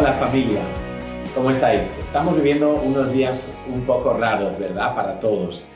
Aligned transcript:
familia, 0.00 0.62
¿cómo 1.34 1.50
estáis? 1.50 1.98
Estamos 1.98 2.34
viviendo 2.34 2.80
unos 2.82 3.12
días 3.12 3.46
un 3.72 3.82
poco 3.82 4.14
raros, 4.14 4.58
¿verdad? 4.58 4.94
Para 4.94 5.20
todos. 5.20 5.66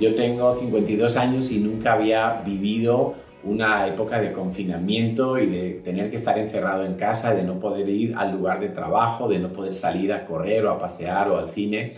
Yo 0.00 0.14
tengo 0.14 0.58
52 0.58 1.16
años 1.18 1.50
y 1.50 1.58
nunca 1.58 1.92
había 1.92 2.40
vivido 2.46 3.14
una 3.44 3.86
época 3.86 4.20
de 4.22 4.32
confinamiento 4.32 5.38
y 5.38 5.46
de 5.46 5.70
tener 5.84 6.08
que 6.08 6.16
estar 6.16 6.38
encerrado 6.38 6.86
en 6.86 6.94
casa, 6.94 7.34
de 7.34 7.42
no 7.42 7.60
poder 7.60 7.88
ir 7.90 8.14
al 8.16 8.32
lugar 8.32 8.58
de 8.58 8.70
trabajo, 8.70 9.28
de 9.28 9.38
no 9.38 9.52
poder 9.52 9.74
salir 9.74 10.14
a 10.14 10.24
correr 10.24 10.64
o 10.64 10.70
a 10.70 10.78
pasear 10.78 11.30
o 11.30 11.36
al 11.36 11.50
cine. 11.50 11.92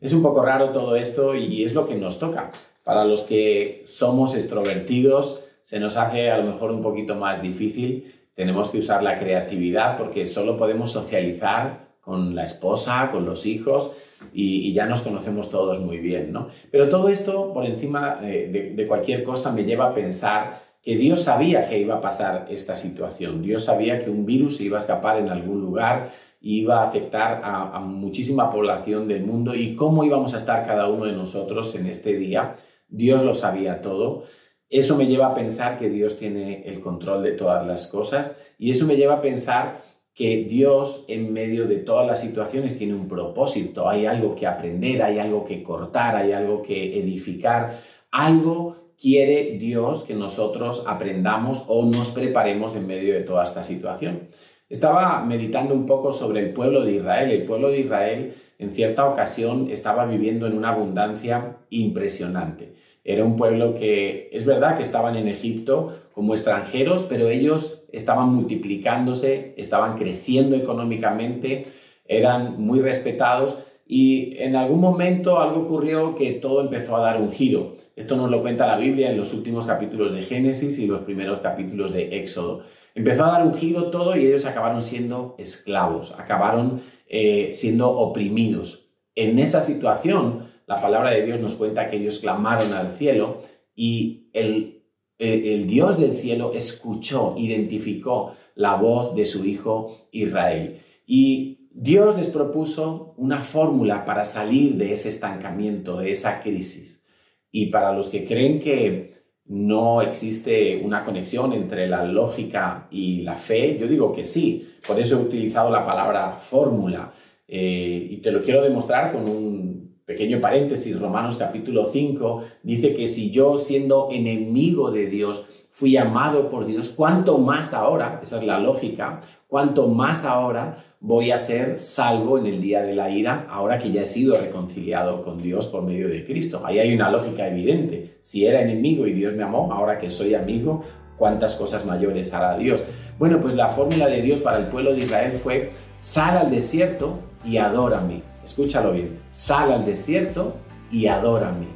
Es 0.00 0.12
un 0.12 0.22
poco 0.22 0.42
raro 0.42 0.70
todo 0.70 0.96
esto 0.96 1.36
y 1.36 1.62
es 1.62 1.72
lo 1.72 1.86
que 1.86 1.94
nos 1.94 2.18
toca. 2.18 2.50
Para 2.82 3.04
los 3.04 3.22
que 3.22 3.84
somos 3.86 4.34
extrovertidos, 4.34 5.44
se 5.62 5.78
nos 5.78 5.96
hace 5.96 6.32
a 6.32 6.38
lo 6.38 6.52
mejor 6.52 6.72
un 6.72 6.82
poquito 6.82 7.14
más 7.14 7.40
difícil. 7.40 8.12
Tenemos 8.34 8.70
que 8.70 8.78
usar 8.78 9.02
la 9.02 9.18
creatividad 9.18 9.96
porque 9.98 10.26
solo 10.26 10.56
podemos 10.56 10.90
socializar 10.92 11.92
con 12.00 12.34
la 12.34 12.44
esposa, 12.44 13.10
con 13.12 13.24
los 13.24 13.46
hijos 13.46 13.92
y, 14.32 14.72
ya 14.72 14.86
nos 14.86 15.02
conocemos 15.02 15.50
todos 15.50 15.80
muy 15.80 15.98
bien, 15.98 16.32
¿no? 16.32 16.48
Pero 16.70 16.88
todo 16.88 17.08
esto, 17.08 17.52
por 17.52 17.64
encima 17.64 18.16
de, 18.16 18.74
de 18.74 18.86
cualquier 18.86 19.22
cosa, 19.22 19.52
me 19.52 19.64
lleva 19.64 19.86
a 19.86 19.94
pensar 19.94 20.62
que 20.82 20.96
Dios 20.96 21.22
sabía 21.22 21.68
que 21.68 21.78
iba 21.78 21.96
a 21.96 22.00
pasar 22.00 22.46
esta 22.50 22.76
situación. 22.76 23.40
Dios 23.40 23.64
sabía 23.64 24.00
que 24.00 24.10
un 24.10 24.26
virus 24.26 24.60
iba 24.60 24.78
a 24.78 24.80
escapar 24.80 25.18
en 25.18 25.28
algún 25.28 25.60
lugar, 25.60 26.10
iba 26.40 26.82
a 26.82 26.88
afectar 26.88 27.40
a, 27.44 27.78
muchísima 27.78 28.50
población 28.50 29.06
del 29.06 29.24
mundo 29.24 29.54
y 29.54 29.76
cómo 29.76 30.04
íbamos 30.04 30.34
a 30.34 30.38
estar 30.38 30.66
cada 30.66 30.88
uno 30.88 31.04
de 31.04 31.12
nosotros 31.12 31.74
en 31.76 31.86
este 31.86 32.14
día. 32.14 32.56
Dios 32.88 33.22
lo 33.22 33.32
sabía 33.32 33.80
todo. 33.80 34.24
Eso 34.72 34.96
me 34.96 35.06
lleva 35.06 35.26
a 35.26 35.34
pensar 35.34 35.78
que 35.78 35.90
Dios 35.90 36.18
tiene 36.18 36.62
el 36.64 36.80
control 36.80 37.22
de 37.22 37.32
todas 37.32 37.66
las 37.66 37.86
cosas 37.88 38.32
y 38.58 38.70
eso 38.70 38.86
me 38.86 38.96
lleva 38.96 39.16
a 39.16 39.20
pensar 39.20 39.82
que 40.14 40.44
Dios 40.44 41.04
en 41.08 41.30
medio 41.30 41.66
de 41.66 41.76
todas 41.76 42.06
las 42.06 42.22
situaciones 42.22 42.78
tiene 42.78 42.94
un 42.94 43.06
propósito, 43.06 43.86
hay 43.86 44.06
algo 44.06 44.34
que 44.34 44.46
aprender, 44.46 45.02
hay 45.02 45.18
algo 45.18 45.44
que 45.44 45.62
cortar, 45.62 46.16
hay 46.16 46.32
algo 46.32 46.62
que 46.62 46.98
edificar, 46.98 47.80
algo 48.10 48.94
quiere 48.98 49.58
Dios 49.58 50.04
que 50.04 50.14
nosotros 50.14 50.84
aprendamos 50.86 51.64
o 51.68 51.84
nos 51.84 52.08
preparemos 52.08 52.74
en 52.74 52.86
medio 52.86 53.12
de 53.12 53.24
toda 53.24 53.44
esta 53.44 53.62
situación. 53.62 54.28
Estaba 54.70 55.22
meditando 55.22 55.74
un 55.74 55.84
poco 55.84 56.14
sobre 56.14 56.40
el 56.40 56.54
pueblo 56.54 56.82
de 56.82 56.92
Israel. 56.92 57.30
El 57.30 57.44
pueblo 57.44 57.68
de 57.68 57.80
Israel 57.80 58.34
en 58.58 58.72
cierta 58.72 59.06
ocasión 59.06 59.68
estaba 59.70 60.06
viviendo 60.06 60.46
en 60.46 60.56
una 60.56 60.70
abundancia 60.70 61.58
impresionante. 61.68 62.72
Era 63.04 63.24
un 63.24 63.36
pueblo 63.36 63.74
que 63.74 64.30
es 64.32 64.44
verdad 64.44 64.76
que 64.76 64.82
estaban 64.82 65.16
en 65.16 65.28
Egipto 65.28 65.98
como 66.12 66.34
extranjeros, 66.34 67.04
pero 67.08 67.28
ellos 67.28 67.82
estaban 67.92 68.32
multiplicándose, 68.32 69.54
estaban 69.56 69.98
creciendo 69.98 70.56
económicamente, 70.56 71.66
eran 72.06 72.60
muy 72.60 72.80
respetados 72.80 73.56
y 73.86 74.36
en 74.38 74.56
algún 74.56 74.80
momento 74.80 75.40
algo 75.40 75.62
ocurrió 75.62 76.14
que 76.14 76.32
todo 76.32 76.60
empezó 76.60 76.96
a 76.96 77.00
dar 77.00 77.20
un 77.20 77.32
giro. 77.32 77.76
Esto 77.96 78.16
nos 78.16 78.30
lo 78.30 78.40
cuenta 78.40 78.66
la 78.66 78.76
Biblia 78.76 79.10
en 79.10 79.18
los 79.18 79.34
últimos 79.34 79.66
capítulos 79.66 80.12
de 80.12 80.22
Génesis 80.22 80.78
y 80.78 80.86
los 80.86 81.02
primeros 81.02 81.40
capítulos 81.40 81.92
de 81.92 82.16
Éxodo. 82.18 82.62
Empezó 82.94 83.24
a 83.24 83.32
dar 83.32 83.46
un 83.46 83.54
giro 83.54 83.90
todo 83.90 84.16
y 84.16 84.26
ellos 84.26 84.46
acabaron 84.46 84.82
siendo 84.82 85.34
esclavos, 85.38 86.14
acabaron 86.18 86.80
eh, 87.08 87.52
siendo 87.54 87.90
oprimidos. 87.90 88.86
En 89.14 89.38
esa 89.38 89.60
situación, 89.60 90.51
la 90.66 90.80
palabra 90.80 91.10
de 91.10 91.24
Dios 91.24 91.40
nos 91.40 91.54
cuenta 91.54 91.88
que 91.88 91.96
ellos 91.96 92.18
clamaron 92.18 92.72
al 92.72 92.92
cielo 92.92 93.42
y 93.74 94.28
el, 94.32 94.82
el 95.18 95.66
Dios 95.66 95.98
del 95.98 96.14
cielo 96.16 96.52
escuchó, 96.54 97.34
identificó 97.36 98.34
la 98.54 98.76
voz 98.76 99.14
de 99.14 99.24
su 99.24 99.44
hijo 99.44 100.08
Israel. 100.12 100.80
Y 101.06 101.68
Dios 101.74 102.16
les 102.16 102.26
propuso 102.26 103.14
una 103.16 103.40
fórmula 103.40 104.04
para 104.04 104.24
salir 104.24 104.76
de 104.76 104.92
ese 104.92 105.08
estancamiento, 105.08 105.98
de 105.98 106.10
esa 106.10 106.42
crisis. 106.42 107.02
Y 107.50 107.66
para 107.66 107.92
los 107.92 108.08
que 108.08 108.24
creen 108.24 108.60
que 108.60 109.12
no 109.46 110.02
existe 110.02 110.80
una 110.84 111.04
conexión 111.04 111.52
entre 111.52 111.86
la 111.86 112.04
lógica 112.04 112.88
y 112.90 113.22
la 113.22 113.34
fe, 113.34 113.78
yo 113.78 113.86
digo 113.86 114.12
que 114.12 114.24
sí. 114.24 114.74
Por 114.86 114.98
eso 115.00 115.18
he 115.18 115.22
utilizado 115.22 115.70
la 115.70 115.84
palabra 115.84 116.32
fórmula. 116.38 117.12
Eh, 117.48 118.08
y 118.10 118.16
te 118.18 118.32
lo 118.32 118.42
quiero 118.42 118.62
demostrar 118.62 119.12
con 119.12 119.28
un 119.28 119.91
pequeño 120.04 120.40
paréntesis. 120.40 120.98
Romanos 120.98 121.36
capítulo 121.38 121.86
5 121.86 122.42
dice 122.62 122.94
que 122.94 123.08
si 123.08 123.30
yo 123.30 123.58
siendo 123.58 124.08
enemigo 124.10 124.90
de 124.90 125.06
Dios 125.06 125.44
fui 125.70 125.96
amado 125.96 126.50
por 126.50 126.66
Dios, 126.66 126.90
cuánto 126.90 127.38
más 127.38 127.72
ahora, 127.74 128.20
esa 128.22 128.38
es 128.38 128.44
la 128.44 128.58
lógica, 128.58 129.22
cuánto 129.48 129.88
más 129.88 130.24
ahora 130.24 130.84
voy 131.00 131.32
a 131.32 131.38
ser 131.38 131.80
salvo 131.80 132.38
en 132.38 132.46
el 132.46 132.60
día 132.60 132.82
de 132.82 132.94
la 132.94 133.10
ira, 133.10 133.46
ahora 133.50 133.78
que 133.78 133.90
ya 133.90 134.02
he 134.02 134.06
sido 134.06 134.36
reconciliado 134.36 135.22
con 135.22 135.42
Dios 135.42 135.66
por 135.66 135.82
medio 135.82 136.08
de 136.08 136.24
Cristo. 136.24 136.62
Ahí 136.64 136.78
hay 136.78 136.94
una 136.94 137.10
lógica 137.10 137.48
evidente. 137.48 138.18
Si 138.20 138.46
era 138.46 138.62
enemigo 138.62 139.06
y 139.06 139.12
Dios 139.12 139.34
me 139.34 139.42
amó, 139.42 139.72
ahora 139.72 139.98
que 139.98 140.10
soy 140.10 140.34
amigo, 140.34 140.84
¿cuántas 141.16 141.56
cosas 141.56 141.84
mayores 141.84 142.32
hará 142.32 142.56
Dios? 142.56 142.84
Bueno, 143.18 143.40
pues 143.40 143.54
la 143.54 143.70
fórmula 143.70 144.06
de 144.06 144.22
Dios 144.22 144.40
para 144.40 144.58
el 144.58 144.66
pueblo 144.66 144.92
de 144.92 145.00
Israel 145.00 145.32
fue, 145.42 145.70
sal 145.98 146.36
al 146.36 146.50
desierto 146.50 147.18
y 147.44 147.56
adórame. 147.56 148.31
Escúchalo 148.44 148.92
bien, 148.92 149.18
sal 149.30 149.72
al 149.72 149.84
desierto 149.84 150.54
y 150.90 151.06
adórame. 151.06 151.66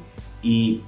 Y 0.41 0.81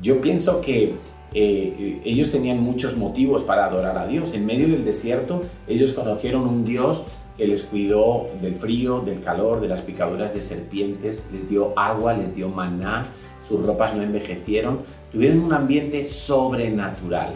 yo 0.00 0.20
pienso 0.20 0.60
que 0.60 0.94
eh, 1.34 2.00
ellos 2.04 2.30
tenían 2.30 2.60
muchos 2.60 2.96
motivos 2.96 3.42
para 3.42 3.66
adorar 3.66 3.98
a 3.98 4.06
Dios. 4.06 4.32
En 4.34 4.46
medio 4.46 4.68
del 4.68 4.84
desierto, 4.84 5.42
ellos 5.66 5.92
conocieron 5.92 6.46
un 6.46 6.64
Dios 6.64 7.02
que 7.36 7.46
les 7.46 7.64
cuidó 7.64 8.28
del 8.40 8.54
frío, 8.54 9.00
del 9.00 9.20
calor, 9.20 9.60
de 9.60 9.68
las 9.68 9.82
picaduras 9.82 10.32
de 10.34 10.42
serpientes, 10.42 11.26
les 11.32 11.48
dio 11.48 11.76
agua, 11.76 12.14
les 12.14 12.34
dio 12.34 12.48
maná, 12.48 13.06
sus 13.48 13.64
ropas 13.66 13.94
no 13.94 14.02
envejecieron, 14.02 14.80
tuvieron 15.12 15.40
un 15.40 15.52
ambiente 15.52 16.08
sobrenatural. 16.08 17.32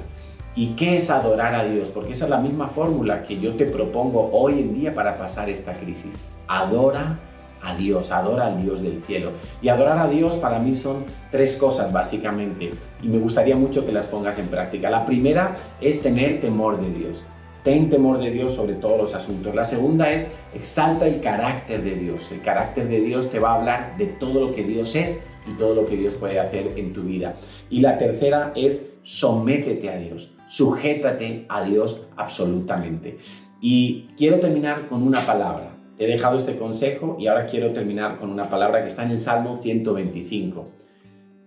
¿Y 0.54 0.68
qué 0.70 0.96
es 0.96 1.10
adorar 1.10 1.54
a 1.54 1.64
Dios? 1.64 1.88
Porque 1.88 2.12
esa 2.12 2.24
es 2.24 2.30
la 2.30 2.38
misma 2.38 2.68
fórmula 2.68 3.24
que 3.24 3.38
yo 3.40 3.54
te 3.54 3.64
propongo 3.64 4.30
hoy 4.32 4.60
en 4.60 4.74
día 4.74 4.94
para 4.94 5.16
pasar 5.16 5.50
esta 5.50 5.72
crisis. 5.72 6.14
Adora 6.46 7.18
a 7.62 7.74
Dios, 7.74 8.10
adora 8.10 8.46
al 8.46 8.62
Dios 8.62 8.82
del 8.82 9.00
cielo. 9.02 9.32
Y 9.62 9.68
adorar 9.68 9.98
a 9.98 10.08
Dios 10.08 10.36
para 10.36 10.58
mí 10.58 10.74
son 10.74 11.04
tres 11.30 11.56
cosas 11.56 11.92
básicamente 11.92 12.70
y 13.02 13.08
me 13.08 13.18
gustaría 13.18 13.56
mucho 13.56 13.86
que 13.86 13.92
las 13.92 14.06
pongas 14.06 14.38
en 14.38 14.48
práctica. 14.48 14.90
La 14.90 15.04
primera 15.04 15.56
es 15.80 16.02
tener 16.02 16.40
temor 16.40 16.80
de 16.80 16.90
Dios. 16.90 17.24
Ten 17.64 17.90
temor 17.90 18.18
de 18.18 18.30
Dios 18.30 18.54
sobre 18.54 18.74
todos 18.74 18.98
los 18.98 19.14
asuntos. 19.14 19.54
La 19.54 19.64
segunda 19.64 20.10
es 20.12 20.30
exalta 20.54 21.06
el 21.06 21.20
carácter 21.20 21.82
de 21.82 21.96
Dios. 21.96 22.30
El 22.32 22.40
carácter 22.40 22.88
de 22.88 23.00
Dios 23.00 23.30
te 23.30 23.38
va 23.38 23.52
a 23.52 23.56
hablar 23.56 23.96
de 23.98 24.06
todo 24.06 24.40
lo 24.40 24.54
que 24.54 24.62
Dios 24.62 24.94
es 24.94 25.22
y 25.46 25.52
todo 25.58 25.74
lo 25.74 25.86
que 25.86 25.96
Dios 25.96 26.14
puede 26.14 26.40
hacer 26.40 26.72
en 26.76 26.92
tu 26.92 27.02
vida. 27.02 27.36
Y 27.68 27.80
la 27.80 27.98
tercera 27.98 28.52
es 28.54 28.86
sométete 29.02 29.90
a 29.90 29.96
Dios. 29.96 30.34
Sujétate 30.46 31.46
a 31.48 31.62
Dios 31.62 32.02
absolutamente. 32.16 33.18
Y 33.60 34.08
quiero 34.16 34.40
terminar 34.40 34.86
con 34.86 35.02
una 35.02 35.20
palabra. 35.20 35.77
He 35.98 36.06
dejado 36.06 36.38
este 36.38 36.56
consejo 36.56 37.16
y 37.18 37.26
ahora 37.26 37.46
quiero 37.46 37.72
terminar 37.72 38.18
con 38.18 38.30
una 38.30 38.48
palabra 38.48 38.82
que 38.82 38.86
está 38.86 39.02
en 39.02 39.10
el 39.10 39.18
Salmo 39.18 39.58
125. 39.60 40.68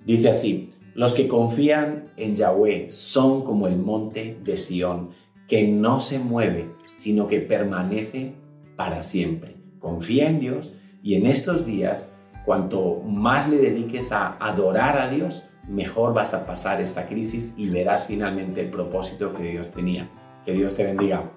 Dice 0.06 0.30
así, 0.30 0.74
los 0.94 1.14
que 1.14 1.30
confían 1.30 2.06
en 2.18 2.36
Yahweh 2.36 2.90
son 2.90 3.46
como 3.46 3.68
el 3.68 3.78
monte 3.78 4.38
de 4.44 4.58
Sión 4.58 5.12
que 5.48 5.68
no 5.68 6.02
se 6.02 6.20
mueve, 6.20 6.66
sino 6.98 7.28
que 7.28 7.40
permanece 7.40 8.34
para 8.76 9.04
siempre. 9.04 9.56
Confía 9.80 10.28
en 10.28 10.40
Dios 10.42 10.74
y 11.02 11.16
en 11.16 11.28
estos 11.28 11.66
días, 11.66 12.14
cuanto 12.46 13.02
más 13.06 13.50
le 13.50 13.58
dediques 13.58 14.12
a 14.12 14.34
adorar 14.38 14.98
a 14.98 15.10
Dios, 15.10 15.44
mejor 15.68 16.14
vas 16.14 16.34
a 16.34 16.46
pasar 16.46 16.82
esta 16.82 17.08
crisis 17.08 17.54
y 17.56 17.70
verás 17.70 18.06
finalmente 18.06 18.62
el 18.62 18.70
propósito 18.70 19.34
que 19.34 19.44
Dios 19.44 19.72
tenía. 19.72 20.10
Que 20.46 20.52
Dios 20.52 20.76
te 20.76 20.84
bendiga. 20.84 21.32